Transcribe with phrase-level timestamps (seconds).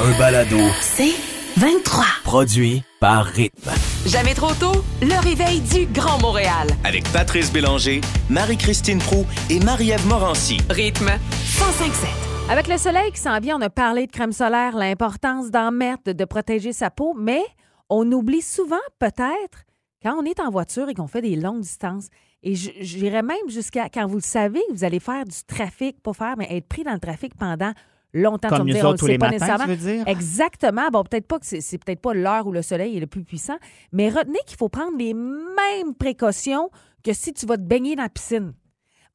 [0.00, 0.58] un balado.
[0.80, 1.14] C'est
[1.56, 2.04] 23.
[2.22, 3.70] Produit par Rythme.
[4.06, 6.68] Jamais trop tôt, le réveil du Grand Montréal.
[6.84, 10.58] Avec Patrice Bélanger, Marie-Christine Prou et Marie-Ève Morancy.
[10.70, 12.08] Rythme 1057.
[12.48, 16.12] Avec le soleil qui s'en vient, on a parlé de crème solaire, l'importance d'en mettre,
[16.12, 17.42] de protéger sa peau, mais
[17.90, 19.64] on oublie souvent, peut-être,
[20.02, 22.06] quand on est en voiture et qu'on fait des longues distances.
[22.44, 26.36] Et j'irais même jusqu'à quand vous le savez, vous allez faire du trafic, pas faire,
[26.38, 27.72] mais être pris dans le trafic pendant
[28.12, 28.48] longtemps.
[28.48, 29.64] Comme tu nous dire, on autres tous sait les pas matins, nécessairement.
[29.64, 30.08] tu veux dire?
[30.08, 30.88] Exactement.
[30.92, 33.24] Bon, peut-être pas que c'est, c'est peut-être pas l'heure où le soleil est le plus
[33.24, 33.56] puissant,
[33.92, 36.70] mais retenez qu'il faut prendre les mêmes précautions
[37.04, 38.52] que si tu vas te baigner dans la piscine.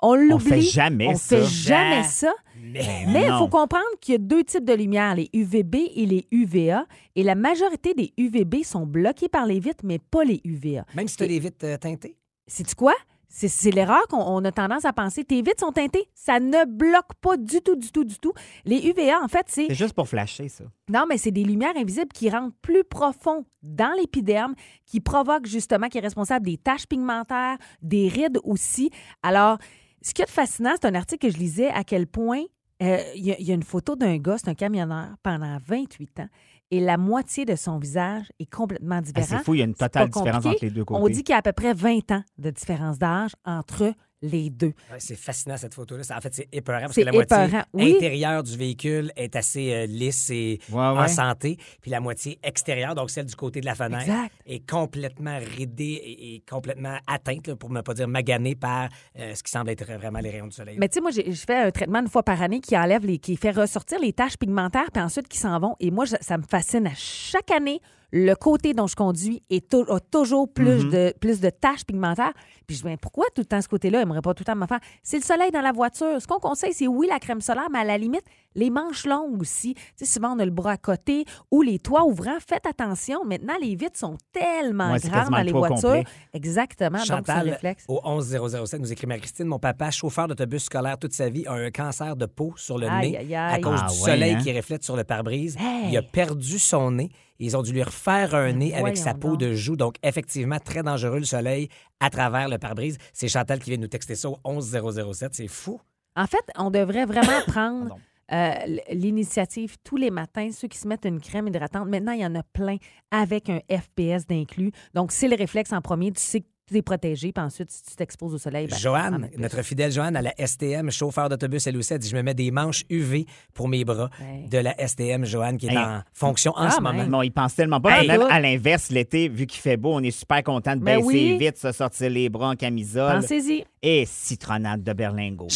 [0.05, 0.49] On l'oublie.
[0.49, 1.37] fait jamais On ça.
[1.37, 2.33] fait jamais ça.
[2.61, 6.05] Mais, Mais il faut comprendre qu'il y a deux types de lumière, les UVB et
[6.05, 6.85] les UVA.
[7.15, 10.85] Et la majorité des UVB sont bloqués par les vitres, mais pas les UVA.
[10.95, 12.17] Même si tu as les vitres euh, teintées?
[12.47, 12.93] C'est quoi?
[13.35, 15.23] C'est, l'erreur qu'on on a tendance à penser.
[15.25, 16.07] Tes vitres sont teintées.
[16.13, 18.31] Ça ne bloque pas du tout, du tout, du tout.
[18.63, 20.65] Les UVA, en fait, c'est C'est juste pour flasher, ça.
[20.87, 24.53] non, mais c'est des lumières invisibles qui rentrent plus profond dans l'épiderme,
[24.85, 28.91] qui provoquent justement, qui est responsable des taches pigmentaires, des rides aussi.
[29.23, 29.57] Alors,
[30.03, 32.43] ce qui est fascinant, c'est un article que je lisais à quel point
[32.83, 36.27] euh, il y, y a une photo d'un gars, c'est un camionneur, pendant 28 ans,
[36.73, 39.27] et la moitié de son visage est complètement Ah, différent.
[39.29, 40.99] c'est fou, il y a une totale différence entre les deux côtés.
[41.03, 43.93] On dit qu'il y a à peu près 20 ans de différence d'âge entre
[44.23, 44.73] les deux.
[44.91, 46.03] Ouais, c'est fascinant cette photo-là.
[46.17, 47.95] En fait, c'est épeurant parce que la moitié épeurant, oui.
[47.95, 51.07] intérieure du véhicule est assez euh, lisse et Ouais, en ouais.
[51.09, 51.57] santé.
[51.81, 54.31] Puis la moitié extérieure, donc celle du côté de la fenêtre, Exact.
[54.45, 59.35] est complètement ridée et, et complètement atteinte, là, pour ne pas dire maganée par euh,
[59.35, 60.77] ce qui semble être vraiment les rayons du soleil.
[60.79, 63.05] Mais tu sais, moi, j'ai- je fais un traitement une fois par année qui enlève
[63.05, 65.75] les, qui fait ressortir les taches pigmentaires, puis ensuite qui s'en vont.
[65.81, 67.81] Et moi, je- ça me fascine à chaque année.
[68.15, 72.31] Le côté dont je conduis est a toujours plus, de, plus de taches pigmentaires.
[72.67, 74.01] Puis je me dis, pourquoi tout le temps ce côté-là?
[74.01, 74.79] Aimerait pas tout le temps me faire?
[75.01, 76.21] C'est le soleil dans la voiture.
[76.21, 78.21] Ce qu'on conseille, c'est oui, la crème solaire, mais à la limite,
[78.53, 79.73] les manches longues aussi.
[79.73, 82.37] Tu sais, souvent, on a le bras à côté ou les toits ouvrants.
[82.47, 83.25] Faites attention.
[83.25, 85.81] Maintenant, les vitres sont tellement Ouais, grandes dans le les voitures.
[85.81, 86.03] complet.
[86.33, 86.97] Exactement.
[86.99, 87.85] donc, c'est un Chantal, réflexe.
[87.87, 91.71] au 11007, nous écrit Marie-Christine, mon papa, chauffeur d'autobus scolaire toute sa vie, a un
[91.71, 94.39] cancer de peau sur le Aïe, nez aïe, à cause Ah du ouais, soleil hein?
[94.43, 95.57] qui reflète sur le pare-brise.
[95.59, 95.89] Hey!
[95.89, 97.09] Il a perdu son nez.
[97.39, 99.39] Ils ont dû lui refaire un nez avec sa peau donc.
[99.39, 99.75] de joue.
[99.75, 102.97] Donc, effectivement, très dangereux le soleil à travers le pare-brise.
[103.13, 105.33] C'est Chantal qui vient nous texter ça au 11007.
[105.33, 105.79] C'est fou.
[106.15, 107.97] En fait, on devrait vraiment prendre
[108.31, 108.53] euh,
[108.91, 111.87] l'initiative tous les matins, ceux qui se mettent une crème hydratante.
[111.87, 112.77] Maintenant, il y en a plein
[113.11, 114.71] avec un FPS d'inclus.
[114.93, 116.11] Donc, c'est le réflexe en premier.
[116.11, 118.79] Tu sais que tu es protégé, puis ensuite, si tu t'exposes au soleil, ben, en
[118.79, 122.21] Joanne, notre fidèle Joanne à la STM, chauffeur d'autobus, elle aussi, elle dit Je me
[122.23, 124.47] mets des manches UV pour mes bras Ouais.
[124.49, 125.77] de la STM, Joanne, qui est Hey.
[125.77, 126.91] en fonction en Ah, ce ben.
[126.93, 127.05] moment.
[127.07, 128.01] Non, ils pensent tellement pas.
[128.01, 130.97] Hey, Même à l'inverse, l'été, vu qu'il fait beau, on est super content de Ben
[130.97, 131.37] baisser oui.
[131.37, 133.21] vite, se sortir les bras en camisole.
[133.21, 133.65] Pensez-y.
[133.85, 135.47] Et citronnade de berlingot.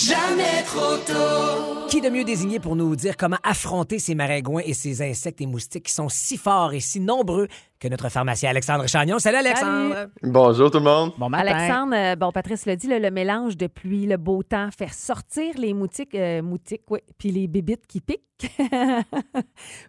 [1.90, 5.46] Qui de mieux désigné pour nous dire comment affronter ces maringouins et ces insectes et
[5.46, 7.48] moustiques qui sont si forts et si nombreux
[7.80, 9.20] que notre pharmacien Alexandre Chagnon?
[9.20, 10.08] Salut Alexandre!
[10.24, 11.14] Bonjour tout le monde.
[11.18, 11.48] Bon matin.
[11.54, 15.54] Alexandre, euh, bon, Patrice l'a dit, le mélange de pluie, le beau temps, faire sortir
[15.58, 18.22] les moutiques, euh, moutiques, oui, puis les bébites qui piquent.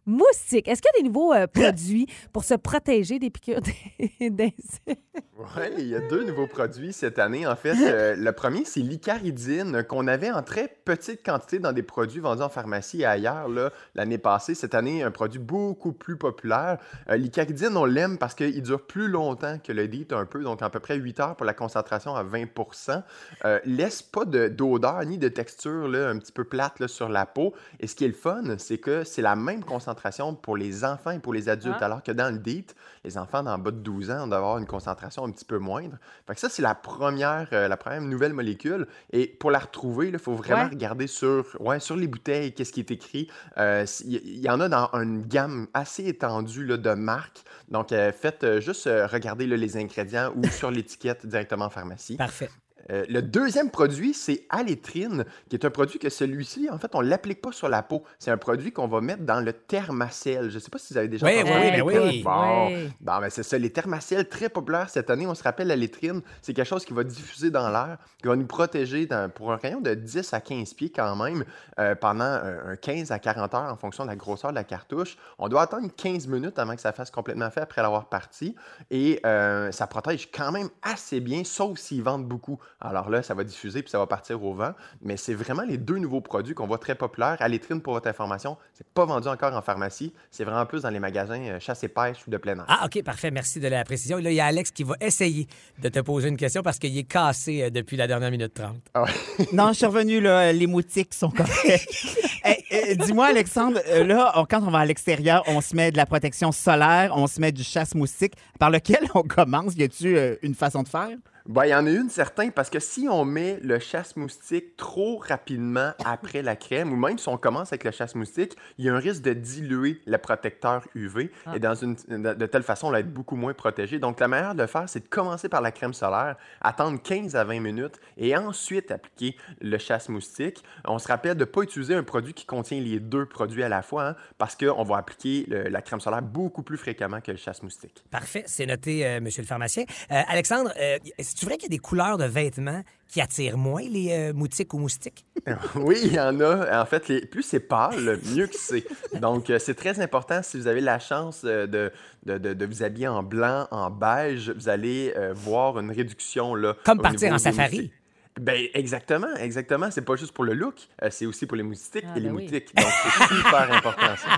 [0.07, 0.69] Moustiques.
[0.69, 3.61] Est-ce qu'il y a des nouveaux euh, produits pour se protéger des piqûres
[4.21, 5.03] d'insectes?
[5.39, 7.47] Oui, il y a deux nouveaux produits cette année.
[7.47, 11.83] En fait, Euh, le premier, c'est l'icaridine qu'on avait en très petite quantité dans des
[11.83, 13.49] produits vendus en pharmacie et ailleurs
[13.95, 14.55] l'année passée.
[14.55, 16.79] Cette année, un produit beaucoup plus populaire.
[17.11, 20.63] Euh, l'icaridine, on l'aime parce qu'il dure plus longtemps que le DEET un peu, donc
[20.63, 23.03] à peu près 8 heures pour la concentration à 20%
[23.45, 27.09] euh, Laisse pas de- d'odeur ni de texture là, un petit peu plate là, sur
[27.09, 27.55] la peau.
[27.81, 31.13] Et ce qui est le fun, c'est que c'est la même concentration pour les enfants
[31.13, 31.87] et pour les adultes, Ah.
[31.87, 32.75] alors que dans le DEET,
[33.05, 35.97] les enfants d'en bas de 12 ans ont d'avoir une concentration un petit peu moindre.
[36.27, 38.87] Fait que ça, c'est la première, euh, la première nouvelle molécule.
[39.13, 40.71] Et pour la retrouver, il faut vraiment Ouais.
[40.71, 43.29] regarder sur, ouais, sur les bouteilles, qu'est-ce qui est écrit.
[43.57, 47.43] Euh, Il y, il y en a dans une gamme assez étendue là, de marques.
[47.69, 51.71] Donc, euh, faites euh, juste euh, regarder là, les ingrédients ou sur l'étiquette directement en
[51.71, 52.17] pharmacie.
[52.17, 52.51] Parfait.
[52.91, 57.03] Euh, le deuxième produit, c'est Alétrine, qui est un produit que celui-ci, en fait, on
[57.03, 58.03] ne l'applique pas sur la peau.
[58.19, 60.49] C'est un produit qu'on va mettre dans le thermacelle.
[60.51, 62.31] Je ne sais pas si vous avez déjà Oui, entendu oui, parler oui, ben.
[62.31, 62.91] Bon, Oui.
[63.01, 63.59] Bon, ben c'est ça.
[63.59, 66.93] Les thermacelles très populaires cette année, on se rappelle la lettrine, c'est quelque chose qui
[66.95, 70.41] va diffuser dans l'air, qui va nous protéger dans- pour un rayon de 10 à
[70.41, 71.45] 15 pieds quand même
[71.79, 74.65] euh, pendant un, un 15 à 40 heures en fonction de la grosseur de la
[74.65, 75.17] cartouche.
[75.39, 78.55] On doit attendre 15 minutes avant que ça fasse complètement fait après l'avoir parti
[78.91, 82.59] et euh, ça protège quand même assez bien, sauf s'ils vendent beaucoup.
[82.81, 84.71] Alors là, ça va diffuser puis ça va partir au vent.
[85.03, 87.37] Mais c'est vraiment les deux nouveaux produits qu'on voit très populaires.
[87.41, 90.13] À l'étrine, pour votre information, c'est pas vendu encore en pharmacie.
[90.31, 92.65] C'est vraiment plus dans les magasins euh, chasse et pêche ou de plein air.
[92.69, 93.31] Ah, OK, parfait.
[93.33, 94.19] Merci de la précision.
[94.19, 95.49] Là, il y a Alex qui va essayer
[95.81, 98.77] de te poser une question parce qu'il est cassé euh, depuis la dernière minute 30.
[98.95, 99.47] Ah ouais.
[99.53, 101.89] Non, je suis revenu, là, les moutiques sont correctes.
[102.71, 105.97] Eh, Dis-moi, Alexandre, euh, là, on- quand on va à l'extérieur, on se met de
[105.97, 108.35] la protection solaire, on se met du chasse-moustique.
[108.59, 109.75] Par lequel on commence?
[109.75, 111.09] Y a-tu euh, une façon de faire?
[111.49, 115.17] Ben, il y en a une certaine parce que si on met le chasse-moustique trop
[115.17, 118.95] rapidement après la crème, ou même si on commence avec le chasse-moustique, il y a
[118.95, 123.01] un risque de diluer le protecteur UV et dans une, de, telle façon, on va
[123.01, 123.99] être beaucoup moins protégé.
[123.99, 127.35] Donc, la meilleure de le faire, c'est de commencer par la crème solaire, attendre 15
[127.35, 130.63] à 20 minutes et ensuite appliquer le chasse-moustique.
[130.87, 133.71] On se rappelle de ne pas utiliser un produit qui contient les deux produits à
[133.71, 137.31] la fois hein, parce qu'on va appliquer le- la crème solaire beaucoup plus fréquemment que
[137.31, 138.05] le chasse-moustique.
[138.11, 139.85] Parfait, c'est noté, euh, monsieur le pharmacien.
[140.13, 140.99] Euh, Alexandre, euh,
[141.39, 144.73] c'est vrai qu'il y a des couleurs de vêtements qui attirent moins les euh, moutiques
[144.75, 145.25] ou moustiques?
[145.77, 146.83] Oui, il y en a.
[146.83, 148.85] En fait, les- plus c'est pâle, mieux que c'est.
[149.21, 151.91] Donc, euh, c'est très important si vous avez la chance euh, de,
[152.27, 156.55] de, de- de vous habiller en blanc, en beige, vous allez euh, voir une réduction.
[156.55, 157.77] Là, Comme partir en safari.
[157.77, 157.93] moustiques.
[158.41, 159.91] Ben, exactement, exactement.
[159.91, 162.29] C'est pas juste pour le look, euh, c'est aussi pour les moustiques Ah, et les
[162.29, 162.43] ben oui.
[162.45, 162.75] moutiques.
[162.77, 162.85] Donc,
[163.19, 164.29] c'est super important, ça.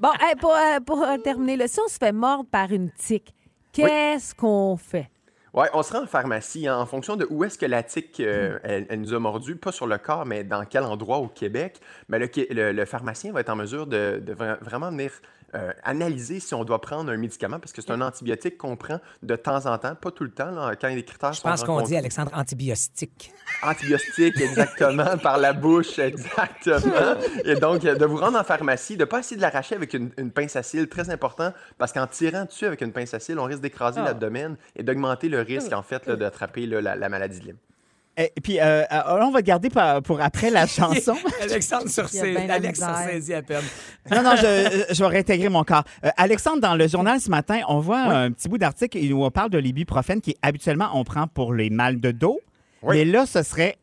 [0.00, 3.34] Bon, hey, pour, euh, pour terminer, là, si on se fait mordre par une tique,
[3.72, 5.10] qu'est-ce qu'on fait?
[5.54, 8.20] Ouais, on se rend en pharmacie hein, en fonction de où est-ce que la tique
[8.20, 11.28] euh, elle, elle nous a mordu, pas sur le corps, mais dans quel endroit au
[11.28, 11.78] Québec.
[12.08, 15.12] Mais le, Qué- le- le pharmacien va être en mesure de, de vra- vraiment venir
[15.54, 19.00] euh, analyser si on doit prendre un médicament parce que c'est un antibiotique qu'on prend
[19.22, 21.62] de temps en temps, pas tout le temps, là, quand les critères Je sont pense
[21.64, 21.96] qu'on dit.
[21.96, 23.32] Alexandre, antibiotique.
[23.62, 27.14] Antibiotique, exactement, par la bouche, exactement.
[27.44, 29.94] Et donc, euh, de vous rendre en pharmacie, de ne pas essayer de l'arracher avec
[29.94, 33.20] une, une pince à cile, très important, parce qu'en tirant dessus avec une pince à
[33.20, 34.06] cile, on risque d'écraser Ah.
[34.06, 37.56] l'abdomen et d'augmenter le risque, en fait, d'attraper la, la maladie de Lyme.
[38.16, 39.70] Et puis, euh, euh, on va garder
[40.04, 41.16] pour après la chanson.
[41.40, 43.64] Alexandre sur la Alex sursaisit à peine.
[44.10, 45.84] Non, non, je, je vais réintégrer mon corps.
[46.04, 49.30] Euh, Alexandre, dans le journal ce matin, on voit un petit bout d'article où on
[49.30, 52.40] parle de l'ibuprofène qui, habituellement, on prend pour les mal de dos.
[52.82, 52.96] Oui.
[52.96, 53.76] Mais là, ce serait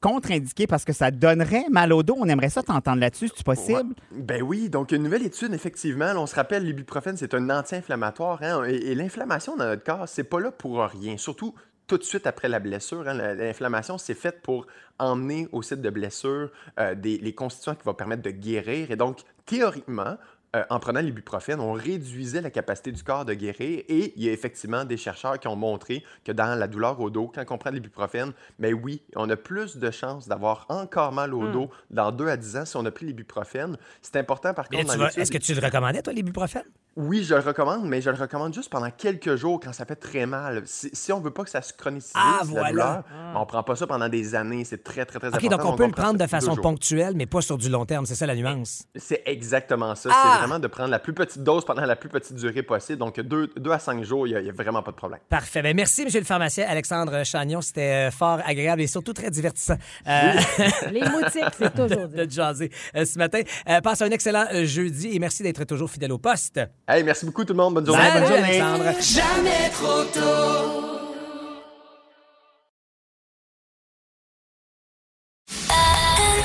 [0.00, 2.16] contre-indiqué parce que ça donnerait mal au dos.
[2.18, 3.94] On aimerait ça t'entendre là-dessus, c'est possible?
[4.12, 4.20] Ouais.
[4.20, 8.40] Ben oui, donc une nouvelle étude, effectivement, là, on se rappelle, l'ibuprofène, c'est un anti-inflammatoire,
[8.42, 11.54] hein, et, et l'inflammation dans notre corps, c'est pas là pour rien, surtout
[11.86, 13.06] tout de suite après la blessure.
[13.08, 14.66] hein, la- L'inflammation, c'est fait pour
[14.98, 18.96] emmener au site de blessure euh, des, les constituants qui vont permettre de guérir, et
[18.96, 20.16] donc, théoriquement,
[20.54, 24.28] euh, en prenant l'ibuprofène, on réduisait la capacité du corps de guérir et il y
[24.28, 27.56] a effectivement des chercheurs qui ont montré que dans la douleur au dos, quand on
[27.56, 32.12] prend l'ibuprofène, mais oui, on a plus de chances d'avoir encore mal au dos dans
[32.12, 33.78] 2 à 10 ans si on a pris l'ibuprofène.
[34.02, 36.64] C'est important par Mais contre Est-ce que tu le recommandais, toi, l'ibuprofène?
[36.96, 39.96] Oui, je le recommande, mais je le recommande juste pendant quelques jours quand ça fait
[39.96, 40.62] très mal.
[40.66, 42.70] Si, si on veut pas que ça se chronicise, Ah, la voilà.
[42.70, 43.04] douleur,
[43.36, 44.64] on prend pas ça pendant des années.
[44.64, 45.56] C'est très, très, très OK, important.
[45.56, 47.86] donc on peut le prend prendre de façon deux ponctuelle, mais pas sur du long
[47.86, 48.04] terme.
[48.04, 48.84] C'est ça la nuance.
[48.96, 50.10] C'est exactement ça.
[50.12, 50.32] Ah!
[50.34, 52.98] C'est vraiment de prendre la plus petite dose pendant la plus petite durée possible.
[52.98, 55.20] Donc, 2 à 5 jours, il n'y a, vraiment pas de problème.
[55.28, 55.62] Parfait.
[55.62, 57.62] Ben, merci, monsieur le pharmacien Alexandre Chagnon.
[57.62, 60.32] C'était euh, fort agréable et surtout très divertissant euh,
[60.90, 62.34] Les moutiques, c'est toujours de dit.
[62.34, 63.40] jaser euh, ce matin.
[63.68, 66.60] Euh, passe un excellent jeudi et merci d'être toujours fidèle au poste.
[66.88, 67.74] Hey, merci beaucoup tout le monde.
[67.74, 68.02] Bonne journée.
[68.02, 68.60] Bye, bonne journée.
[68.60, 70.02] Alexandre.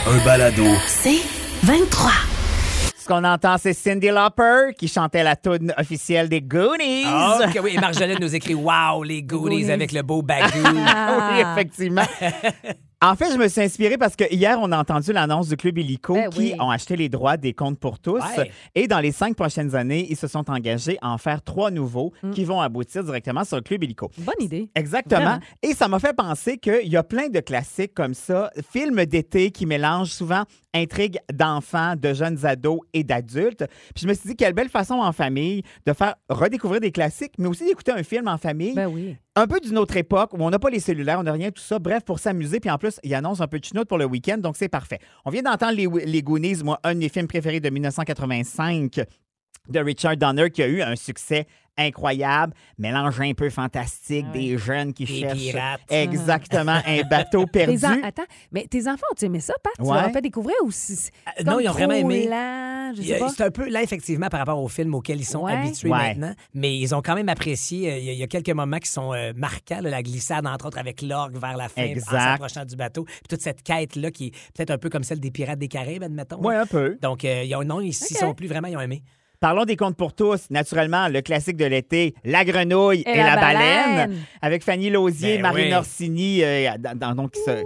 [0.10, 0.64] Un balado.
[0.88, 1.20] C'est
[1.64, 2.12] 23.
[2.98, 7.04] Ce qu'on entend, c'est Cindy Lauper qui chantait la tune officielle des Goonies.
[7.06, 9.72] Ah, OK, oui, et Marjolaine nous écrit Wow, les goodies Goonies.
[9.72, 10.50] avec le beau bagou.
[10.64, 12.06] oui, effectivement.
[13.00, 15.78] En fait, je me suis inspirée parce que hier, on a entendu l'annonce du Club
[15.78, 16.54] Illico Ben qui oui.
[16.60, 18.24] ont acheté les droits des comptes pour tous.
[18.38, 18.50] Ouais.
[18.74, 22.12] Et dans les cinq prochaines années, ils se sont engagés à en faire trois nouveaux
[22.24, 22.32] Mm.
[22.32, 24.10] qui vont aboutir directement sur le Club Illico.
[24.18, 24.70] Bonne idée.
[24.74, 25.22] Exactement.
[25.22, 25.40] Vraiment.
[25.62, 29.52] Et ça m'a fait penser qu'il y a plein de classiques comme ça, films d'été
[29.52, 30.44] qui mélangent souvent
[30.74, 33.66] intrigues d'enfants, de jeunes ados et d'adultes.
[33.94, 37.34] Puis je me suis dit, quelle belle façon en famille de faire redécouvrir des classiques,
[37.38, 38.74] mais aussi d'écouter un film en famille.
[38.74, 39.18] Ben oui.
[39.38, 41.62] Un peu d'une autre époque où on n'a pas les cellulaires, on n'a rien, tout
[41.62, 41.78] ça.
[41.78, 42.60] Bref, pour s'amuser.
[42.60, 45.00] Puis en plus, il annonce un peu de chinoute pour le week-end, donc c'est parfait.
[45.26, 49.00] On vient d'entendre les, les Goonies, moi, un de mes films préférés de 1985
[49.70, 51.46] de Richard Donner qui a eu un succès
[51.78, 55.82] incroyable, mélange un peu fantastique, Ah des jeunes qui Des cherchent pirates.
[55.90, 57.78] exactement un bateau perdu.
[57.86, 59.74] En- Attends, mais tes enfants ont-tu aimé ça, Pat?
[59.78, 62.30] Tu leur as fait découvrir ou si c'est Euh, non, ils ont vraiment aimé.
[62.96, 65.54] C'est un peu là, effectivement, par rapport au film auquel ils sont Ouais.
[65.54, 65.98] habitués Ouais.
[66.16, 66.34] maintenant.
[66.54, 67.92] Mais ils ont quand même apprécié.
[67.92, 69.82] euh, Il y a, il y a quelques moments qui sont euh, marquants.
[69.82, 72.14] là, la glissade, entre autres, avec l'orgue vers la fin, Exact.
[72.16, 73.04] en s'approchant du bateau.
[73.04, 76.04] Puis toute cette quête-là qui est peut-être un peu comme celle des Pirates des Caraïbes,
[76.04, 76.38] admettons.
[76.42, 76.98] Ouais, un peu.
[77.02, 78.20] Donc, euh, ils ont, non, ils s'y Ok.
[78.20, 79.04] sont plus vraiment, ils ont aimé.
[79.40, 80.50] Parlons des contes pour tous.
[80.50, 83.96] Naturellement, le classique de l'été, La grenouille et, Et la, la baleine.
[83.96, 84.18] baleine.
[84.42, 85.74] avec Fanny Lausier, Ben Marie oui.
[85.74, 87.64] Orsini, euh, dans, dans- donc ce-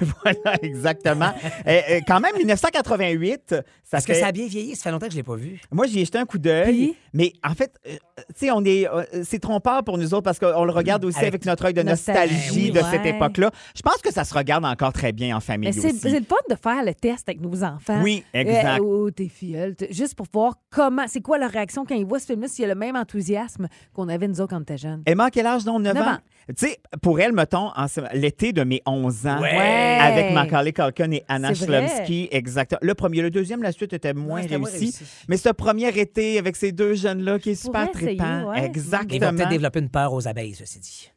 [0.22, 1.32] voilà, exactement.
[1.66, 4.12] Euh, euh, quand même, 1988, ça Est-ce fait...
[4.12, 4.76] que ça a bien vieilli?
[4.76, 5.60] Ça fait longtemps que je l'ai pas vu.
[5.72, 8.88] Moi, j'y ai jeté un coup d'œil, mais en fait, euh, tu sais, on est,
[8.88, 11.74] euh, c'est trompeur pour nous autres parce qu'on le regarde aussi avec, Avec notre œil
[11.74, 13.50] de nostalgie, nostalgie de cette époque-là.
[13.76, 15.98] Je pense que ça se regarde encore très bien en famille Mais c'est aussi.
[15.98, 18.00] c'est le fun de faire le test avec nos enfants.
[18.02, 18.80] Oui, exact.
[18.80, 19.74] Euh, oh, t'es filleule.
[19.90, 22.64] Juste pour voir comment, c'est quoi leur réaction quand ils voient ce film-là, s'il y
[22.64, 25.02] a le même enthousiasme qu'on avait nous autres quand on était jeunes.
[25.06, 25.82] Emma, à quel âge, donc?
[25.82, 26.10] 9, Neuf ans?
[26.12, 26.18] ans.
[26.48, 29.50] Tu sais, pour elle, mettons, en l'été de mes 11 ans, Ouais.
[29.98, 31.52] Avec Macaulay Culkin et Anna.
[31.52, 32.78] Chlumsky, exactement.
[32.82, 34.78] Le premier, le deuxième, la suite était moins réussie.
[34.78, 35.04] réussi.
[35.28, 38.48] Mais ce premier été avec ces deux jeunes-là qui est super trippant.
[38.50, 38.56] ouais.
[38.58, 39.32] Ils vont Exactement.
[39.32, 41.10] peut-être développer une peur aux abeilles, ceci dit.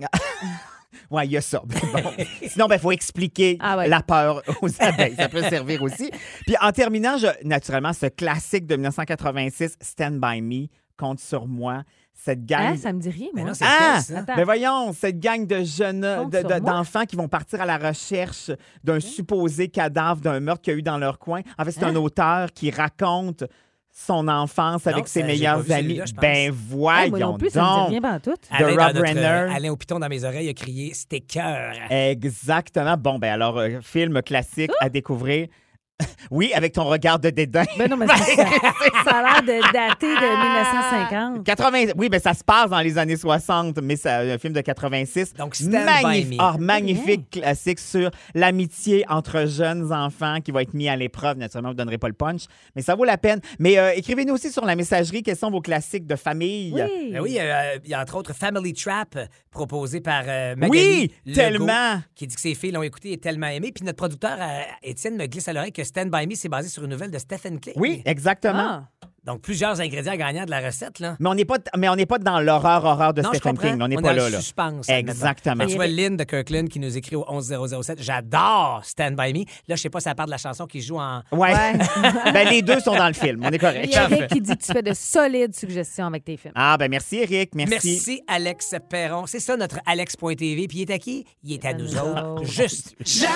[1.10, 1.60] Oui, il y a ça.
[1.66, 1.76] Bon.
[2.46, 3.88] Sinon, il ben, faut expliquer Ah ouais.
[3.88, 5.16] la peur aux abeilles.
[5.16, 6.08] Ça peut servir aussi.
[6.46, 10.66] Puis en terminant, je- naturellement, ce classique de 1986, Stand By Me,
[10.96, 11.82] compte sur moi.
[12.16, 12.72] Cette gang.
[12.72, 13.98] Hein, ça me dit rien, Mais non, c'est Ah!
[14.16, 14.34] Attends.
[14.36, 17.76] Ben voyons, cette gang de jeunes, Compte de- de- d'enfants qui vont partir à la
[17.76, 18.50] recherche
[18.82, 21.42] d'un supposé cadavre d'un meurtre qu'il y a eu dans leur coin.
[21.58, 21.96] En fait, c'est un Hein?
[21.98, 23.44] auteur qui raconte
[23.96, 26.00] son enfance avec Non, ses meilleurs amis.
[26.20, 27.88] Ben Hey, voyons moi non plus, ça me dit donc.
[27.90, 28.30] rien pas tout.
[28.32, 29.24] de Alain, Rob dans notre, Renner.
[29.26, 31.74] euh, Alain Houpiton dans mes oreilles a crié C'était cœur.
[31.90, 32.96] Exactement.
[32.96, 35.46] Bon, ben alors, euh, film classique à découvrir.
[36.30, 37.62] oui, avec ton regard de dédain.
[37.78, 38.44] Ben non, mais c'est ça,
[39.04, 41.44] ça a l'air de dater de 1950.
[41.44, 44.60] 80, oui, ben ça se passe dans les années 60, mais c'est un film de
[44.60, 45.34] 86.
[45.34, 46.36] Donc, Magnif- Me.
[46.40, 51.38] ah, magnifique classique sur l'amitié entre jeunes enfants qui va être mis à l'épreuve.
[51.38, 53.40] Naturellement, vous ne donnerez pas le punch, mais ça vaut la peine.
[53.60, 56.72] Mais euh, écrivez-nous aussi sur la messagerie quels sont vos classiques de famille?
[56.74, 57.10] Oui.
[57.12, 60.70] Ben oui, euh, il y a entre autres Family Trap, euh, proposé par euh, Magali
[60.70, 62.00] Oui, Legault, tellement.
[62.16, 63.70] qui dit que ses filles l'ont écouté et tellement aimé.
[63.72, 66.68] Puis notre producteur, euh, Étienne, me glisse à l'oreille que Stand By Me, c'est basé
[66.68, 67.74] sur une nouvelle de Stephen King.
[67.76, 68.86] Oui, exactement.
[69.02, 69.08] Ah.
[69.24, 71.16] Donc, plusieurs ingrédients gagnants de la recette, là.
[71.18, 73.56] Mais on n'est pas, mais on n'est pas dans l'horreur horreur de non, Stephen.
[73.56, 73.78] King.
[73.80, 74.40] On n'est est pas dans là, le là.
[74.40, 74.88] suspense.
[74.88, 75.66] Exactement.
[75.66, 78.02] Tu vois Lynn de Kirkland qui nous écrit au 11007.
[78.02, 79.44] J'adore Stand By Me.
[79.68, 81.22] Là, je sais pas si ça part de la chanson qui joue en.
[81.32, 81.52] Ouais.
[81.54, 81.72] Ouais.
[82.32, 83.40] ben les deux sont dans le film.
[83.44, 83.94] On est Il correct.
[83.94, 86.54] y a Eric qui dit que tu fais de solides suggestions avec tes films.
[86.56, 87.72] Ah ben merci Eric, merci.
[87.72, 89.26] Merci, Alex Perron.
[89.26, 90.68] C'est ça, notre Alex.tv.
[90.68, 91.24] Puis il est à qui?
[91.42, 92.32] Il est à nous nous autres.
[92.40, 92.44] autres.
[92.44, 92.94] Juste.
[93.04, 93.26] C'est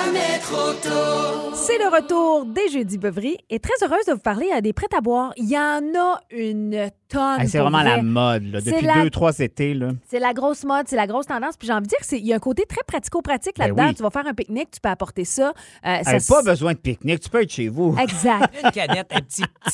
[1.79, 5.01] le retour des Jeudis Beuveries et très heureuse de vous parler à des prêts à
[5.01, 5.33] boire.
[5.37, 7.41] Il y en a une tonne.
[7.41, 9.91] Hey, c'est vraiment la mode là, depuis la- deux trois étés là.
[10.07, 11.57] C'est la grosse mode, c'est la grosse tendance.
[11.57, 13.89] Puis j'ai envie de dire qu'il y a un côté très pratico-pratique Ben là-dedans.
[13.89, 13.95] oui.
[13.95, 15.49] Tu vas faire un pique-nique, tu peux apporter ça.
[15.87, 17.97] Euh, ça Hey, s- pas besoin de pique-nique, tu peux être chez vous.
[17.99, 18.55] Exact.
[18.65, 19.45] Une canette, un petit.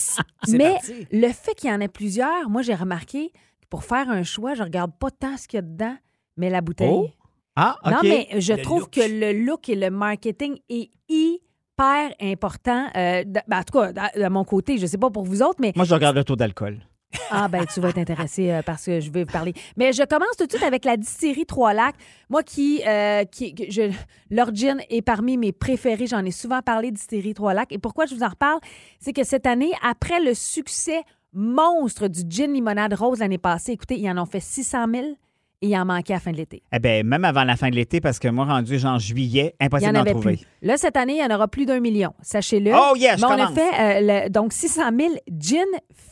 [0.45, 1.07] C'est Mais parti.
[1.11, 4.55] le fait qu'il y en ait plusieurs, moi, j'ai remarqué que pour faire un choix,
[4.55, 5.97] je regarde pas tant ce qu'il y a dedans,
[6.37, 6.89] mais la bouteille.
[6.93, 7.09] Oh,
[7.57, 7.91] Ah, OK.
[7.93, 8.91] Non, mais je Le trouve look.
[8.91, 10.91] que le look et le marketing est
[11.75, 12.87] hyper important.
[12.97, 15.59] Euh, ben, en tout cas, de de mon côté, je sais pas pour vous autres,
[15.61, 16.81] mais Moi je regarde le taux d'alcool.
[17.31, 19.53] ah ben tu vas être intéressé euh, parce que je vais vous parler.
[19.77, 21.95] Mais je commence tout de suite avec la distillerie Trois-Lacs.
[22.29, 23.93] Moi qui, euh, qui que je,
[24.31, 26.07] leur gin est parmi mes préférés.
[26.09, 27.73] J'en ai souvent parlé distillerie Trois-Lacs.
[27.73, 28.59] Et pourquoi je vous en reparle,
[28.99, 31.03] c'est que cette année, après le succès
[31.33, 35.17] monstre du gin limonade rose l'année passée, écoutez, ils en ont fait 600 000 et
[35.65, 36.63] il en manquait à la fin de l'été.
[36.73, 39.91] Eh bien, même avant la fin de l'été, parce que moi, rendu genre juillet, impossible
[39.91, 40.37] en d'en avait trouver.
[40.37, 40.47] plus.
[40.63, 42.13] Là, cette année, il y en aura plus d'un million.
[42.23, 42.73] Sachez-le.
[42.75, 43.61] Oh, je Mais on a fait
[44.01, 45.65] euh, le- donc 600 000 gin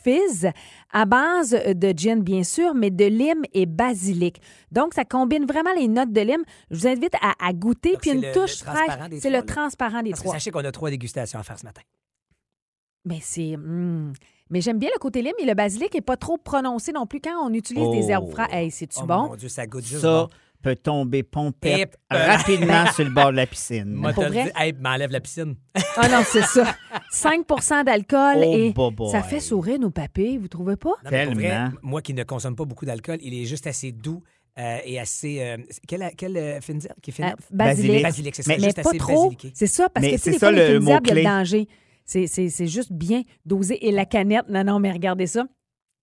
[0.05, 0.51] fizz
[0.93, 4.41] à base de gin, bien sûr, mais de lime et basilic.
[4.71, 6.43] Donc, ça combine vraiment les notes de lime.
[6.71, 7.93] Je vous invite à, à goûter.
[7.93, 9.19] Donc, Puis une le- touche le transparent fraîche.
[9.21, 10.35] C'est le transparent des Parce que trois.
[10.35, 11.83] sachez qu'on a trois dégustations à faire ce matin.
[13.05, 13.55] Mais c'est.
[13.57, 14.13] hum.
[14.53, 17.21] Mais j'aime bien le côté lime et le basilic n'est pas trop prononcé non plus
[17.21, 17.93] quand on utilise Oh.
[17.95, 18.53] des herbes fraîches.
[18.53, 19.29] Hey, c'est-tu Oh bon?
[19.31, 20.29] mon Dieu, ça goûte juste Ça bon.
[20.63, 23.87] peut tomber pompette Et- rapidement sur le bord de la piscine.
[23.87, 24.53] Moi, pour vrai?
[24.57, 25.57] hey, m'enlève la piscine.
[25.97, 26.75] Ah non, c'est ça.
[27.13, 29.11] 5% d'alcool Oh, et boy.
[29.11, 30.91] ça fait sourire nos papés, vous trouvez pas?
[31.05, 31.71] Non, mais pour vrai, Tellement.
[31.83, 34.23] moi qui ne consomme pas beaucoup d'alcool, il est juste assez doux
[34.59, 35.41] euh, et assez.
[35.41, 35.57] euh,
[35.89, 36.59] quelle quelle euh,
[37.03, 38.03] qui fine Euh, basilic.
[38.03, 38.53] Basilic, c'est ça.
[38.53, 39.15] Mais- Mais juste pas assez trop.
[39.25, 39.51] basiliqué.
[39.55, 41.07] C'est ça, parce Mais que tu sais, c'est des ça, fois, les le fines herbes,
[41.07, 41.23] il y a mot-clé.
[41.23, 41.69] le danger.
[42.05, 43.87] C'est- juste bien dosé.
[43.87, 45.47] Et la canette, non, non, mais regardez ça.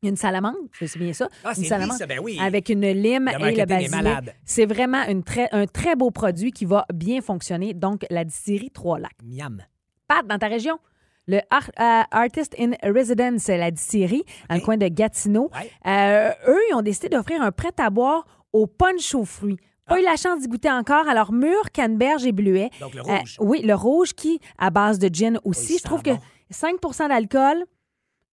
[0.02, 1.28] Une salamande, c'est bien ça.
[1.44, 2.38] Ah, une salamande ben oui.
[2.42, 4.34] avec une lime Le et le basilic.
[4.46, 7.74] C'est vraiment une très, un très beau produit qui va bien fonctionner.
[7.74, 9.12] Donc, la distillerie Trois-Lacs.
[9.26, 9.62] Miam.
[10.08, 10.80] Pat, dans ta région,
[11.28, 15.70] le Ar- euh, Artist in Residence, la distillerie, dans le coin de Gatineau, Ouais.
[15.86, 19.58] euh, eux, ils ont décidé d'offrir un prêt à boire au punch aux fruits.
[19.90, 20.00] Pas Ah.
[20.00, 21.08] eu la chance d'y goûter encore.
[21.10, 22.70] Alors, mûr, canneberge et bleuet.
[22.80, 23.38] Donc, le Euh, rouge.
[23.42, 25.78] oui, le rouge qui, à base de gin aussi.
[25.80, 26.20] Je trouve que bon.
[26.52, 27.66] 5% d'alcool.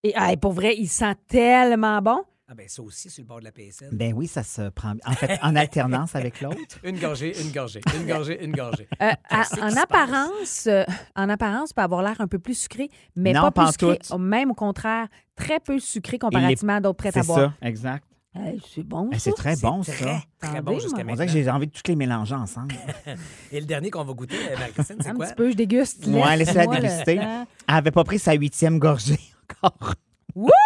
[0.05, 2.23] Et ah, pour vrai, il sent tellement bon.
[2.49, 3.89] Ah ben ça aussi sur le bord de la PSN.
[3.91, 4.93] Ben oui, ça se prend.
[5.05, 6.57] En fait, en alternance avec l'autre.
[6.85, 8.87] Une gorgée, une gorgée, une gorgée, une gorgée.
[9.03, 10.85] Euh, à- en apparence, euh,
[11.17, 13.99] en apparence, peut avoir l'air un peu plus sucré, mais Non, pas plus sucré.
[13.99, 14.17] tout.
[14.19, 17.39] Même au contraire, très peu sucré comparativement à d'autres prêts C'est à boire.
[17.61, 18.05] ça, exact.
[18.37, 19.11] Euh, c'est bon.
[19.13, 19.19] Ça.
[19.19, 19.99] c'est très bon, C'est ça.
[19.99, 20.89] Très, très Attendez, bon jusqu'à.
[20.97, 21.15] On maintenant.
[21.15, 22.75] dirait que j'ai envie de toutes les mélanger ensemble.
[23.53, 25.27] Et le dernier qu'on va goûter, euh, Marie-Christine, c'est Un quoi?
[25.27, 26.07] petit peu, je déguste.
[26.07, 27.15] Ouais, laissez-la le déguster.
[27.21, 29.19] Elle avait pas pris sa huitième gorgée
[29.63, 29.95] encore.
[30.35, 30.51] Wouhou!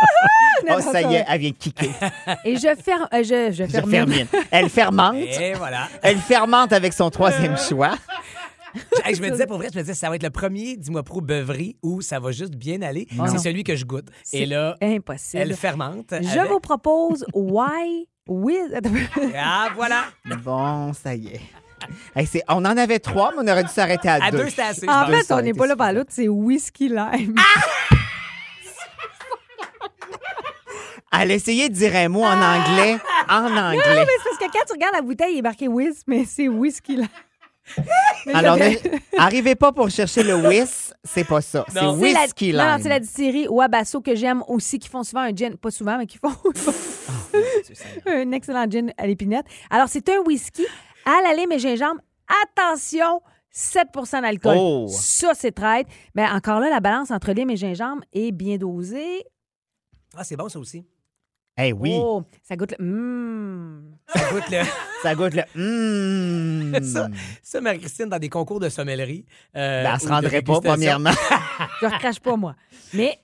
[0.73, 1.89] Oh, ça y est, elle vient de kicker.
[2.45, 3.09] Et je ferme.
[3.15, 3.91] euh, je, je Je ferme.
[3.91, 4.27] fermine.
[4.51, 5.15] Elle fermente.
[5.17, 5.89] Et voilà.
[6.03, 7.95] Elle fermente avec son troisième choix.
[9.05, 11.03] Hey, je me disais, pour vrai, je me disais, ça va être le premier, dis-moi
[11.03, 13.07] pro, beuverie où ça va juste bien aller.
[13.17, 13.27] Non.
[13.27, 14.09] C'est celui que je goûte.
[14.33, 15.43] Et là, Impossible.
[15.43, 16.13] elle fermente.
[16.21, 18.73] Je avec- vous propose Why With.
[19.37, 20.05] Ah, voilà.
[20.45, 21.41] Bon, ça y est.
[22.15, 24.39] Hey, on en avait trois, mais on aurait dû s'arrêter à, À deux.
[24.39, 24.89] deux, c'était assez.
[24.89, 27.35] En fait, on n'est pas là par l'autre, c'est Whisky Lime.
[31.13, 32.97] Elle a essayé de dire un mot en anglais.
[33.29, 33.81] En Non, anglais.
[33.85, 36.49] mais c'est parce que quand tu regardes la bouteille, il est marqué Whiz, mais c'est
[36.49, 37.09] Whisky Lime.
[38.35, 38.75] Alors, ne-
[39.19, 41.65] arrivez pas pour chercher le whisk, c'est pas ça.
[41.69, 41.99] C'est Non.
[42.01, 42.83] C'est la- whisky Non, non, lime.
[42.83, 45.57] c'est la distillerie Wabasso que j'aime aussi, qui font souvent un gin.
[45.57, 46.33] Pas souvent, mais qui font
[48.07, 49.47] un excellent gin à l'épinette.
[49.71, 50.67] Alors, c'est un whisky
[51.05, 52.01] à la lime et gingembre.
[52.45, 53.21] Attention,
[53.53, 54.57] 7% d'alcool.
[54.59, 54.87] Oh.
[54.89, 55.87] Ça, c'est traite.
[56.15, 59.25] Mais encore là, la balance entre lime et gingembre est bien dosée.
[60.17, 60.85] Ah, c'est bon, ça aussi.
[61.79, 62.85] Oui, Oh, ça goûte le...
[62.85, 63.97] Mmh.
[64.15, 64.59] Ça goûte le.
[65.03, 65.43] ça goûte le.
[66.75, 66.83] Mmh.
[66.85, 67.09] Ça,
[67.43, 69.25] ça Marie-Christine, dans des concours de sommellerie.
[69.57, 71.11] euh, Ben, elle se rendrait pas, premièrement.
[71.81, 72.55] Je ne recrache pas, moi.
[72.93, 73.19] Mais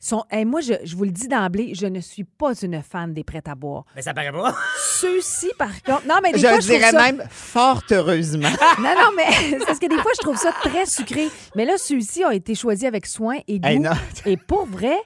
[0.00, 0.24] sont...
[0.30, 3.22] hey, moi, je, je vous le dis d'emblée, je ne suis pas une fan des
[3.22, 3.84] prêts à boire.
[3.94, 4.52] Mais ça paraît pas.
[4.78, 6.06] Ceux-ci, par contre...
[6.08, 7.02] Non, mais des Je fois, je trouve dirais ça...
[7.12, 8.50] même fort heureusement.
[8.80, 11.28] Non, non, mais c'est parce que des fois, je trouve ça très sucré.
[11.54, 13.68] Mais là, ceux-ci ont été choisis avec soin et goût.
[13.68, 13.80] Hey.
[14.26, 14.96] Et pour vrai,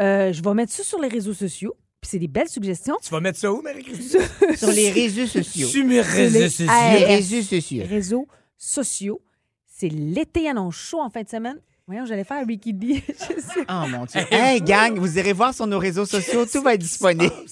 [0.00, 1.74] euh, je vais mettre ça sur les réseaux sociaux.
[2.04, 2.96] Puis c'est des belles suggestions.
[3.02, 4.20] Tu vas mettre ça où, Marie-Christine?
[4.56, 5.66] Sur les réseaux sociaux.
[5.68, 6.66] Sur mes réseaux les- sociaux.
[6.98, 7.84] Les réseaux sociaux.
[7.88, 9.22] Réseaux sociaux.
[9.64, 11.58] C'est l'été annonce chaud en fin de semaine.
[11.86, 13.02] Voyons, j'allais faire Ricky D.
[13.08, 13.64] Je sais.
[13.70, 14.20] Oh mon Dieu.
[14.30, 17.32] Hey, gang, vous irez voir sur nos réseaux sociaux, tout va être disponible.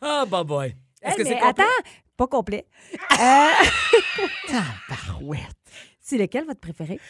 [0.00, 0.74] Ah, bah boy.
[1.00, 1.48] Est-ce Hey, que mais c'est complet?
[1.64, 2.66] attends, pas complet.
[3.12, 3.46] Euh,
[4.48, 5.40] Tabarouette.
[6.00, 7.00] c'est lequel votre préféré?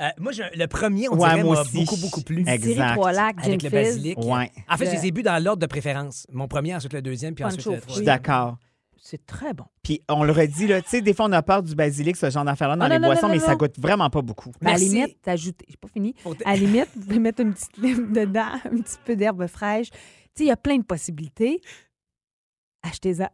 [0.00, 1.72] Euh, moi, je- le premier, on Ouais, dirait, moi m'a aussi.
[1.78, 2.44] beaucoup, beaucoup plu.
[2.46, 2.94] Exact.
[2.94, 3.78] Trois-Lacs, Gin Avec le Fizz.
[3.78, 4.18] basilic.
[4.18, 4.50] Ouais.
[4.68, 6.26] En fait, je Le- les ai bu dans l'ordre de préférence.
[6.32, 8.04] Mon premier, ensuite le deuxième, puis Punch ensuite au le Je suis fruit.
[8.04, 8.16] troisième.
[8.16, 8.56] d'accord.
[9.00, 9.64] C'est très bon.
[9.84, 12.28] Puis on le redit, là, tu sais, des fois, on a peur du basilic, ce
[12.28, 13.56] genre d'affaire-là, dans Ah, les non, boissons, non, mais non, ça non.
[13.58, 14.50] goûte vraiment pas beaucoup.
[14.60, 14.88] À la Merci.
[14.88, 15.60] limite, t'ajoutes.
[15.68, 16.12] J'ai pas fini.
[16.24, 19.14] Pour te- À la limite, vous pouvez mettre une petite lime dedans, un petit peu
[19.14, 19.90] d'herbe fraîche.
[19.90, 21.60] Tu sais, il y a plein de possibilités.
[22.86, 23.28] Achetez-en.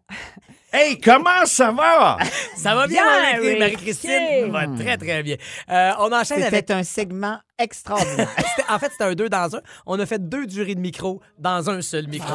[0.72, 2.16] Hey, comment ça va?
[2.57, 3.05] Ça va bien,
[3.38, 3.59] Rick.
[3.59, 4.50] Marie-Christine?
[4.50, 5.37] Va très, très bien.
[5.68, 6.55] Euh, on enchaîne avec...
[6.61, 8.29] C'était un segment extraordinaire.
[8.68, 9.61] En fait, c'était un deux dans un.
[9.87, 12.33] On a fait deux durées de micro dans un seul micro.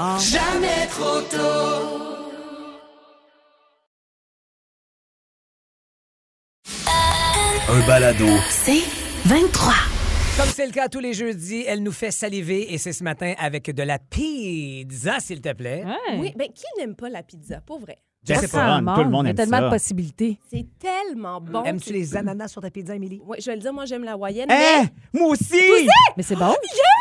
[7.70, 8.28] Un balado.
[8.50, 8.84] C'est
[9.26, 9.97] 23.
[10.38, 13.34] Comme c'est le cas tous les jeudis, elle nous fait saliver et c'est ce matin
[13.39, 15.84] avec de la pizza, s'il te plaît.
[16.17, 17.97] Oui, ben qui n'aime pas la pizza, pour vrai?
[18.28, 19.63] Je sais Ça pas, tout le monde Il y a aime tellement ça.
[19.65, 20.38] de possibilités.
[20.52, 21.63] C'est tellement bon.
[21.63, 23.19] Aimes-tu les ananas sur ta pizza, Émilie?
[23.26, 24.13] Oui, je vais le dire, moi, j'aime la.
[24.13, 24.45] Hein?
[24.47, 25.56] mais Moi aussi!
[26.15, 26.54] Mais c'est bon.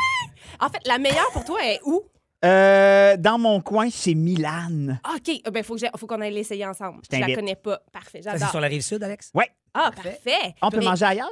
[0.60, 2.02] en fait, la meilleure pour toi est où?
[2.44, 4.98] Euh, dans mon coin, chez Milan.
[5.04, 7.00] Ah, OK, euh, ben, faut, que j'ai- faut qu'on aille l'essayer ensemble.
[7.10, 7.36] Je Je la t'invite.
[7.36, 7.80] connais pas.
[7.92, 8.50] Parfait, Ça, c'est j'adore.
[8.50, 9.30] sur la rive sud, Alex?
[9.34, 9.50] Ouais.
[9.78, 10.10] Ah, Parfait.
[10.24, 10.54] parfait.
[10.62, 11.30] On peut Mais- manger ailleurs?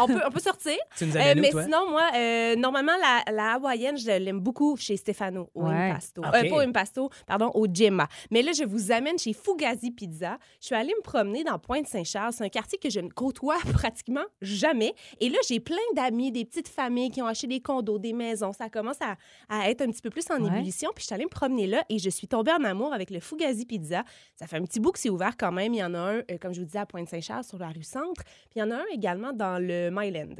[0.00, 0.76] on, peut, on peut sortir.
[0.96, 1.64] Tu nous Euh, mais toi?
[1.64, 5.90] sinon, moi, euh, normalement, la, la hawaïenne, je l'aime beaucoup chez Stefano, au Ouais.
[5.90, 6.22] Impasto.
[6.22, 6.34] OK.
[6.34, 8.08] Euh, pas au Impasto, pardon, au Gemma.
[8.30, 10.38] Mais là, je vous amène chez Fugazi Pizza.
[10.60, 12.32] Je suis allée me promener dans Pointe-Saint-Charles.
[12.32, 14.94] C'est un quartier que je ne côtoie pratiquement jamais.
[15.20, 18.52] Et là, j'ai plein d'amis, des petites familles qui ont acheté des condos, des maisons.
[18.52, 19.16] Ça commence à,
[19.48, 20.48] à être un petit peu plus en Ouais.
[20.48, 20.90] ébullition.
[20.94, 23.20] Puis je suis allée me promener là et je suis tombée en amour avec le
[23.20, 24.04] Fugazi Pizza.
[24.36, 25.74] Ça fait un petit bout que c'est ouvert quand même.
[25.74, 27.82] Il y en a un, euh, comme je vous disais, à Pointe-Saint-Charles, sur la rue
[27.82, 28.22] Centre.
[28.24, 30.36] Puis il y en a un également dans le Myland.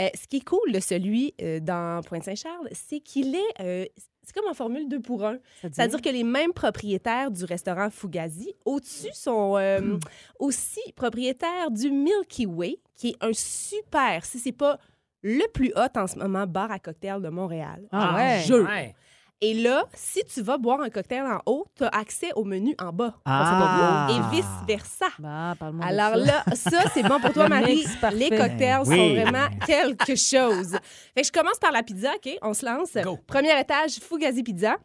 [0.00, 3.60] Euh, ce qui est cool de celui euh, dans Pointe-Saint-Charles, c'est qu'il est.
[3.60, 3.84] euh,
[4.26, 5.36] c'est comme en formule 2 pour 1.
[5.60, 9.98] C'est-à-dire que les mêmes propriétaires du restaurant Fugazi, au-dessus, sont euh,
[10.38, 14.78] aussi propriétaires du Milky Way, qui est un super, si c'est pas
[15.22, 17.86] le plus hot en ce moment, bar à cocktail de Montréal.
[17.92, 18.40] Ah ouais.
[18.40, 18.64] Je jure.
[18.66, 18.94] Ouais.
[19.40, 22.74] Et là, si tu vas boire un cocktail en haut, tu as accès au menu
[22.80, 23.14] en bas.
[23.26, 24.08] Ah.
[24.10, 25.06] Et vice-versa.
[25.18, 26.24] Bah, parle-moi de Alors ça.
[26.24, 27.84] là, ça, c'est bon pour toi, Marie.
[28.14, 28.96] Les cocktails Oui.
[28.96, 30.78] sont vraiment quelque chose.
[31.14, 32.38] Fait que je commence par la pizza, OK?
[32.42, 32.96] On se lance.
[33.02, 33.18] Go.
[33.26, 34.76] Premier étage, Fugazi Pizza.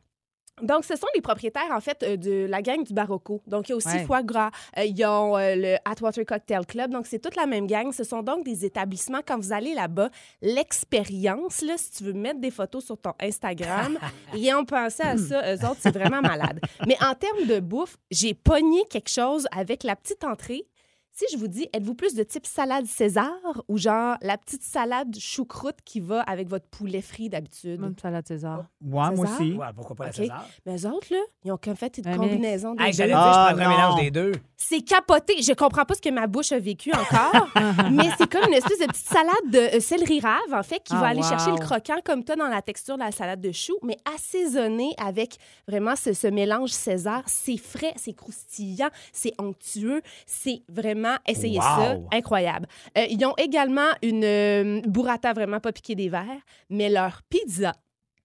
[0.61, 3.41] Donc, ce sont les propriétaires, en fait, euh, de la gang du Barocco.
[3.47, 4.05] Donc, il y a aussi Ouais.
[4.05, 4.51] Foie Gras.
[4.77, 6.91] Euh, ils ont euh, le Atwater Cocktail Club.
[6.91, 7.91] Donc, c'est toute la même gang.
[7.91, 9.19] Ce sont donc des établissements.
[9.25, 10.09] Quand vous allez là-bas,
[10.41, 13.97] l'expérience, là, si tu veux mettre des photos sur ton Instagram,
[14.35, 15.53] ils ont pensé à ça.
[15.55, 16.59] Eux autres, c'est vraiment malade.
[16.87, 20.65] Mais en termes de bouffe, j'ai pogné quelque chose avec la petite entrée.
[21.11, 23.33] Si je vous dis, êtes-vous plus de type salade César
[23.67, 27.81] ou genre la petite salade choucroute qui va avec votre poulet frit d'habitude?
[27.81, 28.59] Même salade César.
[28.81, 29.51] Ouais, moi aussi.
[29.53, 30.15] Ouais, pourquoi pas la OK.
[30.15, 30.45] César?
[30.65, 32.97] Mais eux autres, là, ils ont comme fait une Un combinaison des Hey, deux.
[32.97, 33.75] J'allais dire, Ah, je prendrais un non.
[33.75, 34.31] mélange des deux.
[34.55, 35.41] C'est capoté.
[35.41, 37.49] Je comprends pas ce que ma bouche a vécu encore,
[37.91, 40.93] mais c'est comme une espèce de petite salade de euh, céleri rave, en fait, qui
[40.95, 41.27] Ah, va aller wow.
[41.29, 44.93] chercher le croquant comme toi dans la texture de la salade de chou, mais assaisonné
[45.03, 45.35] avec
[45.67, 47.23] vraiment ce, ce mélange César.
[47.27, 50.01] C'est frais, c'est croustillant, c'est onctueux.
[50.25, 52.67] C'est vraiment, essayez ça, incroyable.
[52.97, 57.73] Euh, ils ont également une euh, burrata vraiment pas piquée des verres, mais leur pizza.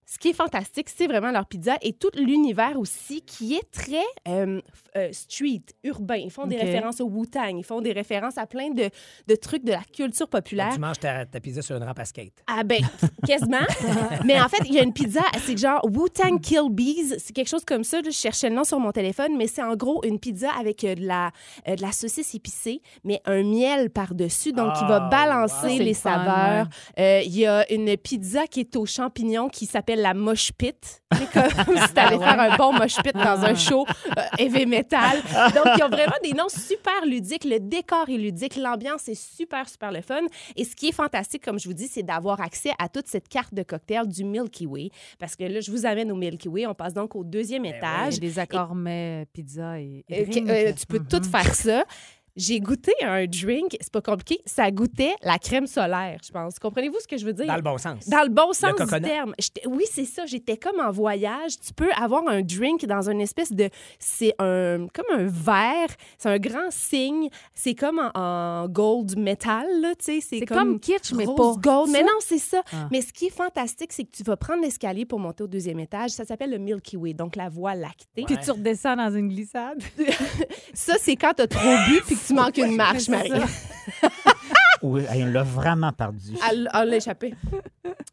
[0.06, 4.04] Ce qui est fantastique, c'est vraiment leur pizza et tout l'univers aussi qui est très
[4.28, 4.60] euh,
[4.96, 6.16] euh, street, urbain.
[6.16, 8.90] Ils font des références au Wu-Tang, ils font des références à plein de,
[9.26, 10.72] de trucs de la culture populaire.
[10.74, 12.34] Tu manges ta, ta pizza sur une rampe à skate.
[12.46, 12.80] Ah ben,
[13.26, 13.58] quasiment.
[14.24, 17.16] Mais en fait, il y a une pizza, c'est genre Wu-Tang Kill Bees.
[17.18, 18.00] C'est quelque chose comme ça.
[18.04, 20.94] Je cherchais le nom sur mon téléphone, mais c'est en gros une pizza avec euh,
[20.94, 21.30] de, la,
[21.66, 25.78] de la saucisse épicée, mais un miel par-dessus, donc qui va Ah, balancer wow.
[25.78, 26.66] Les le saveurs.
[26.98, 31.02] Euh, Il y a une pizza qui est aux champignons qui s'appelle la mosh pit.
[31.16, 35.18] C'est comme si t'allais faire un bon mosh pit dans un show euh, heavy metal.
[35.54, 37.44] Donc, ils ont vraiment des noms super ludiques.
[37.44, 38.56] Le décor est ludique.
[38.56, 40.20] L'ambiance est super, super le fun.
[40.56, 43.28] Et ce qui est fantastique, comme je vous dis, c'est d'avoir accès à toute cette
[43.28, 44.90] carte de cocktail du Milky Way.
[45.18, 46.66] Parce que là, je vous amène au Milky Way.
[46.66, 48.14] On passe donc au deuxième étage.
[48.14, 50.48] J'ai des accords mais pizza et, et Euh, drink.
[50.50, 51.84] euh, tu peux tout faire ça.
[52.36, 56.58] J'ai goûté un drink, c'est pas compliqué, ça goûtait la crème solaire, je pense.
[56.58, 57.46] Comprenez-vous ce que je veux dire?
[57.46, 58.08] Dans le bon sens.
[58.08, 59.02] Dans le bon sens du coconut.
[59.06, 59.34] terme.
[59.38, 60.26] J'étais- Oui, c'est ça.
[60.26, 61.52] J'étais comme en voyage.
[61.64, 63.68] Tu peux avoir un drink dans une espèce de.
[64.00, 65.88] C'est un comme un verre.
[66.18, 67.28] C'est un grand signe.
[67.54, 70.20] C'est comme en, en gold metal, là, tu sais.
[70.20, 71.70] C'est C'est comme, comme kitsch, mais rose pas.
[71.70, 71.90] gold.
[71.92, 72.62] Mais non, c'est ça.
[72.72, 72.88] Ah.
[72.90, 75.78] Mais ce qui est fantastique, c'est que tu vas prendre l'escalier pour monter au deuxième
[75.78, 76.10] étage.
[76.10, 78.24] Ça s'appelle le Milky Way, donc la voie lactée.
[78.26, 79.80] Puis tu redescends dans une glissade.
[80.74, 83.32] Ça, c'est quand t'as trop bu puis que tu manques une marche, Marie.
[84.82, 86.34] Oui, on l'a vraiment perdu.
[86.50, 87.34] Elle elle l'a échappé.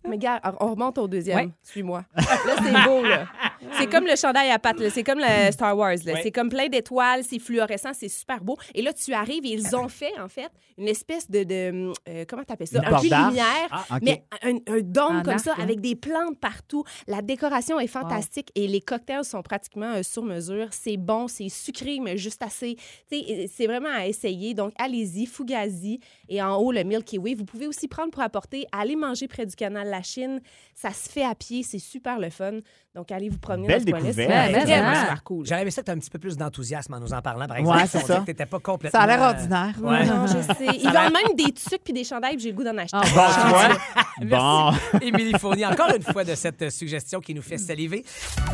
[0.08, 1.38] Mais gars, on remonte au deuxième.
[1.38, 1.50] Ouais.
[1.62, 2.06] Suis-moi.
[2.15, 3.26] Là, c'est beau, là.
[3.78, 4.89] C'est comme le chandail à pattes.
[4.89, 5.97] C'est comme le Star Wars.
[6.21, 8.58] C'est comme plein d'étoiles, c'est fluorescent, c'est super beau.
[8.74, 11.43] Et là, tu arrives et ils ont fait, en fait, une espèce de...
[11.43, 12.80] de euh, comment t'appelles ça?
[12.80, 13.30] Une Un d'arc?
[13.30, 15.63] lumière, Ah, mais un, un dôme comme arc, ça, hein.
[15.63, 16.84] avec des plantes partout.
[17.08, 20.67] La décoration est fantastique et les cocktails sont pratiquement euh, sur mesure.
[20.71, 22.78] C'est bon, c'est sucré, mais juste assez.
[23.10, 24.54] C'est vraiment à essayer.
[24.54, 26.00] Donc, allez-y, Fugazi.
[26.30, 27.36] Et en haut, le Milky Way.
[27.36, 30.41] Vous pouvez aussi prendre pour apporter, aller manger près du canal La Chine.
[30.74, 32.60] Ça se fait à pied, c'est super le fun.
[32.93, 34.12] Donc, allez vous promener Belle dans ce coin-là.
[34.13, 34.51] C'est découverte.
[34.54, 35.45] Ouais, vraiment super cool.
[35.45, 37.56] J'aurais aimé ça que tu un petit peu plus d'enthousiasme en nous en parlant, par
[37.56, 37.88] Ouais, exemple.
[37.89, 38.08] c'est On ça.
[38.08, 38.99] dirait que t'étais pas complètement...
[38.99, 39.73] Ça a l'air ordinaire.
[39.82, 40.06] Ouais.
[40.06, 40.65] Non, je sais.
[40.77, 42.97] Ils vendent même des tucs puis des chandails, puis j'ai le goût d'en acheter.
[42.97, 43.77] Ah, Bon, tu vois?
[44.91, 44.99] Bon.
[45.01, 48.04] Émilie Fournier, encore une fois de cette suggestion qui nous fait saliver.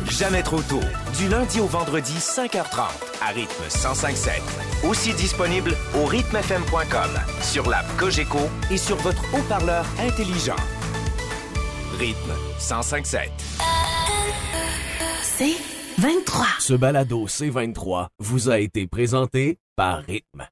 [0.08, 0.80] Jamais trop tôt.
[1.18, 2.78] Du lundi au vendredi, 5h30,
[3.20, 4.88] à rythme 105.7.
[4.88, 7.10] Aussi disponible au rythmefm.com,
[7.42, 8.38] sur l'app Cogeco
[8.70, 10.56] et sur votre haut-parleur intelligent.
[11.98, 13.28] Rythme 105.7.
[15.38, 15.54] C'est
[15.98, 16.46] 23.
[16.58, 20.48] Ce balado C23 vous a été présenté par Rythme.